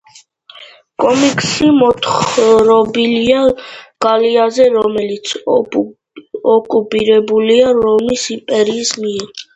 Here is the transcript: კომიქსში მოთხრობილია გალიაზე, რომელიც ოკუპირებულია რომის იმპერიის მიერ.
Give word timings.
კომიქსში 1.03 1.67
მოთხრობილია 1.81 3.43
გალიაზე, 4.05 4.65
რომელიც 4.79 5.35
ოკუპირებულია 6.57 7.71
რომის 7.85 8.25
იმპერიის 8.39 8.97
მიერ. 9.05 9.43